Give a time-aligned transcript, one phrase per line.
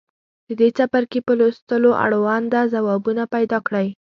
[0.47, 3.87] د دې څپرکي په لوستلو اړونده ځوابونه پیداکړئ.